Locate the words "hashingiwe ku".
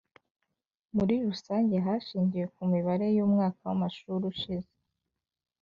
1.85-2.61